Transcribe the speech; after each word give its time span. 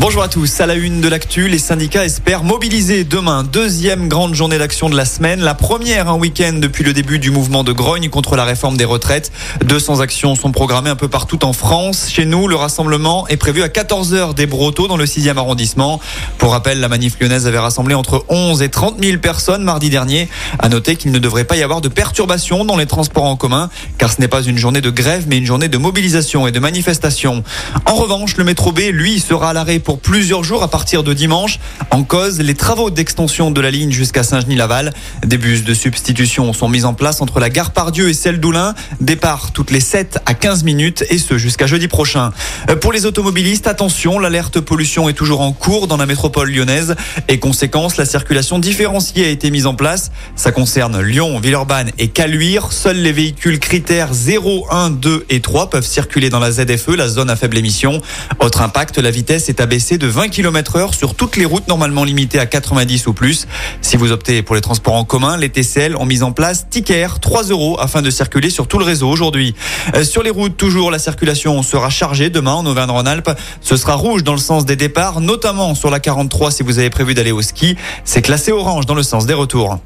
Bonjour 0.00 0.22
à 0.22 0.28
tous. 0.28 0.62
À 0.62 0.66
la 0.66 0.76
une 0.76 1.02
de 1.02 1.08
l'actu, 1.08 1.46
les 1.46 1.58
syndicats 1.58 2.06
espèrent 2.06 2.42
mobiliser 2.42 3.04
demain. 3.04 3.44
Deuxième 3.44 4.08
grande 4.08 4.34
journée 4.34 4.56
d'action 4.56 4.88
de 4.88 4.96
la 4.96 5.04
semaine. 5.04 5.40
La 5.42 5.52
première 5.52 6.08
un 6.08 6.16
week-end 6.16 6.54
depuis 6.54 6.84
le 6.84 6.94
début 6.94 7.18
du 7.18 7.30
mouvement 7.30 7.64
de 7.64 7.72
grogne 7.72 8.08
contre 8.08 8.34
la 8.34 8.44
réforme 8.44 8.78
des 8.78 8.86
retraites. 8.86 9.30
200 9.62 10.00
actions 10.00 10.36
sont 10.36 10.52
programmées 10.52 10.88
un 10.88 10.96
peu 10.96 11.08
partout 11.08 11.44
en 11.44 11.52
France. 11.52 12.08
Chez 12.10 12.24
nous, 12.24 12.48
le 12.48 12.56
rassemblement 12.56 13.28
est 13.28 13.36
prévu 13.36 13.62
à 13.62 13.68
14h 13.68 14.32
des 14.32 14.46
Brotteaux 14.46 14.88
dans 14.88 14.96
le 14.96 15.04
6e 15.04 15.36
arrondissement. 15.36 16.00
Pour 16.38 16.52
rappel, 16.52 16.80
la 16.80 16.88
manif 16.88 17.20
lyonnaise 17.20 17.46
avait 17.46 17.58
rassemblé 17.58 17.94
entre 17.94 18.24
11 18.30 18.62
et 18.62 18.70
30 18.70 19.04
000 19.04 19.18
personnes 19.18 19.64
mardi 19.64 19.90
dernier. 19.90 20.30
À 20.60 20.70
noter 20.70 20.96
qu'il 20.96 21.12
ne 21.12 21.18
devrait 21.18 21.44
pas 21.44 21.56
y 21.56 21.62
avoir 21.62 21.82
de 21.82 21.88
perturbations 21.88 22.64
dans 22.64 22.78
les 22.78 22.86
transports 22.86 23.24
en 23.24 23.36
commun 23.36 23.68
car 23.98 24.10
ce 24.10 24.18
n'est 24.22 24.28
pas 24.28 24.42
une 24.42 24.56
journée 24.56 24.80
de 24.80 24.88
grève 24.88 25.26
mais 25.28 25.36
une 25.36 25.44
journée 25.44 25.68
de 25.68 25.76
mobilisation 25.76 26.46
et 26.46 26.52
de 26.52 26.58
manifestation. 26.58 27.44
En 27.84 27.96
revanche, 27.96 28.38
le 28.38 28.44
métro 28.44 28.72
B, 28.72 28.80
lui, 28.92 29.20
sera 29.20 29.50
à 29.50 29.52
l'arrêt 29.52 29.78
pour 29.78 29.89
plusieurs 29.98 30.44
jours 30.44 30.62
à 30.62 30.68
partir 30.68 31.02
de 31.02 31.12
dimanche. 31.12 31.58
En 31.90 32.04
cause, 32.04 32.40
les 32.40 32.54
travaux 32.54 32.90
d'extension 32.90 33.50
de 33.50 33.60
la 33.60 33.70
ligne 33.70 33.90
jusqu'à 33.90 34.22
Saint-Genis-Laval. 34.22 34.92
Des 35.24 35.38
bus 35.38 35.64
de 35.64 35.74
substitution 35.74 36.52
sont 36.52 36.68
mis 36.68 36.84
en 36.84 36.94
place 36.94 37.20
entre 37.20 37.40
la 37.40 37.50
gare 37.50 37.72
Pardieu 37.72 38.08
et 38.08 38.14
celle 38.14 38.40
d'Oulin. 38.40 38.74
Départ 39.00 39.52
toutes 39.52 39.70
les 39.70 39.80
7 39.80 40.18
à 40.26 40.34
15 40.34 40.64
minutes 40.64 41.04
et 41.10 41.18
ce 41.18 41.38
jusqu'à 41.38 41.66
jeudi 41.66 41.88
prochain. 41.88 42.32
Euh, 42.68 42.76
pour 42.76 42.92
les 42.92 43.06
automobilistes, 43.06 43.66
attention, 43.66 44.18
l'alerte 44.18 44.60
pollution 44.60 45.08
est 45.08 45.14
toujours 45.14 45.40
en 45.40 45.52
cours 45.52 45.88
dans 45.88 45.96
la 45.96 46.06
métropole 46.06 46.50
lyonnaise 46.50 46.94
et 47.28 47.38
conséquence, 47.38 47.96
la 47.96 48.04
circulation 48.04 48.58
différenciée 48.58 49.26
a 49.26 49.28
été 49.28 49.50
mise 49.50 49.66
en 49.66 49.74
place. 49.74 50.10
Ça 50.36 50.52
concerne 50.52 51.00
Lyon, 51.00 51.40
Villeurbanne 51.40 51.90
et 51.98 52.08
Caluire. 52.08 52.72
Seuls 52.72 52.96
les 52.96 53.12
véhicules 53.12 53.58
critères 53.58 54.12
0, 54.12 54.66
1, 54.70 54.90
2 54.90 55.26
et 55.30 55.40
3 55.40 55.70
peuvent 55.70 55.86
circuler 55.86 56.30
dans 56.30 56.38
la 56.38 56.52
ZFE, 56.52 56.96
la 56.96 57.08
zone 57.08 57.30
à 57.30 57.36
faible 57.36 57.58
émission. 57.58 58.00
Autre 58.40 58.62
impact, 58.62 58.98
la 58.98 59.10
vitesse 59.10 59.48
est 59.48 59.60
abaissée 59.60 59.79
de 59.80 60.06
20 60.06 60.28
km 60.28 60.76
heure 60.76 60.94
sur 60.94 61.14
toutes 61.14 61.36
les 61.36 61.46
routes 61.46 61.66
normalement 61.66 62.04
limitées 62.04 62.38
à 62.38 62.44
90 62.44 63.06
ou 63.06 63.14
plus. 63.14 63.46
Si 63.80 63.96
vous 63.96 64.12
optez 64.12 64.42
pour 64.42 64.54
les 64.54 64.60
transports 64.60 64.94
en 64.94 65.04
commun, 65.04 65.38
les 65.38 65.48
TCL 65.48 65.96
ont 65.96 66.04
mis 66.04 66.22
en 66.22 66.32
place 66.32 66.66
Ticker 66.68 67.18
3 67.18 67.44
euros 67.44 67.78
afin 67.80 68.02
de 68.02 68.10
circuler 68.10 68.50
sur 68.50 68.68
tout 68.68 68.78
le 68.78 68.84
réseau 68.84 69.08
aujourd'hui. 69.08 69.54
Euh, 69.94 70.04
sur 70.04 70.22
les 70.22 70.28
routes, 70.30 70.56
toujours 70.58 70.90
la 70.90 70.98
circulation 70.98 71.62
sera 71.62 71.88
chargée 71.88 72.28
demain 72.28 72.52
en 72.52 72.66
Auvergne-Rhône-Alpes. 72.66 73.30
Ce 73.62 73.76
sera 73.76 73.94
rouge 73.94 74.22
dans 74.22 74.34
le 74.34 74.38
sens 74.38 74.66
des 74.66 74.76
départs, 74.76 75.20
notamment 75.20 75.74
sur 75.74 75.90
la 75.90 75.98
43 75.98 76.50
si 76.50 76.62
vous 76.62 76.78
avez 76.78 76.90
prévu 76.90 77.14
d'aller 77.14 77.32
au 77.32 77.40
ski. 77.40 77.76
C'est 78.04 78.22
classé 78.22 78.52
orange 78.52 78.84
dans 78.84 78.94
le 78.94 79.02
sens 79.02 79.24
des 79.24 79.34
retours. 79.34 79.80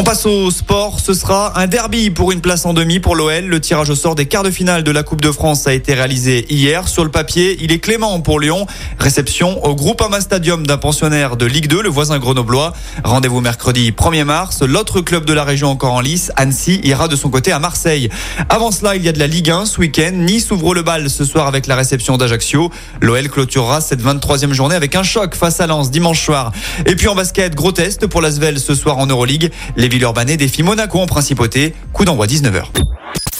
On 0.00 0.04
passe 0.04 0.26
au 0.26 0.52
sport. 0.52 1.00
Ce 1.00 1.12
sera 1.12 1.58
un 1.58 1.66
derby 1.66 2.10
pour 2.10 2.30
une 2.30 2.40
place 2.40 2.64
en 2.64 2.72
demi 2.72 3.00
pour 3.00 3.16
l'OL. 3.16 3.46
Le 3.46 3.60
tirage 3.60 3.90
au 3.90 3.96
sort 3.96 4.14
des 4.14 4.26
quarts 4.26 4.44
de 4.44 4.50
finale 4.52 4.84
de 4.84 4.92
la 4.92 5.02
Coupe 5.02 5.20
de 5.20 5.32
France 5.32 5.66
a 5.66 5.74
été 5.74 5.92
réalisé 5.92 6.46
hier. 6.50 6.86
Sur 6.86 7.02
le 7.02 7.10
papier, 7.10 7.58
il 7.60 7.72
est 7.72 7.80
clément 7.80 8.20
pour 8.20 8.38
Lyon. 8.38 8.68
Réception 9.00 9.64
au 9.64 9.74
Groupama 9.74 10.20
Stadium 10.20 10.64
d'un 10.64 10.76
pensionnaire 10.76 11.36
de 11.36 11.46
Ligue 11.46 11.66
2, 11.66 11.82
le 11.82 11.88
voisin 11.88 12.20
grenoblois. 12.20 12.74
Rendez-vous 13.02 13.40
mercredi 13.40 13.90
1er 13.90 14.22
mars. 14.22 14.62
L'autre 14.62 15.00
club 15.00 15.24
de 15.24 15.32
la 15.32 15.42
région 15.42 15.68
encore 15.68 15.94
en 15.94 16.00
lice, 16.00 16.30
Annecy, 16.36 16.80
ira 16.84 17.08
de 17.08 17.16
son 17.16 17.28
côté 17.28 17.50
à 17.50 17.58
Marseille. 17.58 18.08
Avant 18.48 18.70
cela, 18.70 18.94
il 18.94 19.02
y 19.02 19.08
a 19.08 19.12
de 19.12 19.18
la 19.18 19.26
Ligue 19.26 19.50
1 19.50 19.66
ce 19.66 19.80
week-end. 19.80 20.12
Nice 20.12 20.52
ouvre 20.52 20.76
le 20.76 20.82
bal 20.82 21.10
ce 21.10 21.24
soir 21.24 21.48
avec 21.48 21.66
la 21.66 21.74
réception 21.74 22.16
d'Ajaccio. 22.16 22.70
L'OL 23.00 23.28
clôturera 23.28 23.80
cette 23.80 24.04
23e 24.04 24.52
journée 24.52 24.76
avec 24.76 24.94
un 24.94 25.02
choc 25.02 25.34
face 25.34 25.58
à 25.58 25.66
Lens 25.66 25.90
dimanche 25.90 26.24
soir. 26.24 26.52
Et 26.86 26.94
puis 26.94 27.08
en 27.08 27.16
basket, 27.16 27.56
gros 27.56 27.72
test 27.72 28.06
pour 28.06 28.20
l'Asvel 28.20 28.60
ce 28.60 28.76
soir 28.76 28.98
en 28.98 29.06
Euroleague. 29.06 29.50
Villeurbanais 29.88 30.36
défient 30.36 30.62
Monaco 30.62 31.00
en 31.00 31.06
principauté. 31.06 31.74
Coup 31.92 32.04
d'envoi 32.04 32.26
19h. 32.26 32.64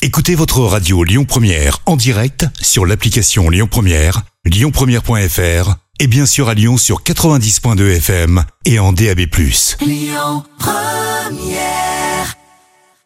Écoutez 0.02 0.34
votre 0.34 0.60
radio 0.60 1.02
Lyon 1.02 1.24
Première 1.24 1.78
en 1.86 1.96
direct 1.96 2.46
sur 2.60 2.86
l'application 2.86 3.50
Lyon 3.50 3.68
Première, 3.70 4.22
lyonpremière.fr 4.44 5.74
et 6.00 6.06
bien 6.06 6.26
sûr 6.26 6.48
à 6.48 6.54
Lyon 6.54 6.76
sur 6.76 7.02
90.2 7.02 7.96
FM 7.96 8.44
et 8.64 8.78
en 8.78 8.92
DAB+. 8.92 9.20
Lyon 9.80 10.44
Première 10.58 11.87